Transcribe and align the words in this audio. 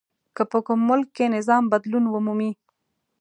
که 0.35 0.43
په 0.51 0.59
کوم 0.65 0.79
ملک 0.89 1.07
کې 1.17 1.25
نظام 1.35 1.63
بدلون 1.73 2.05
ومومي. 2.09 2.51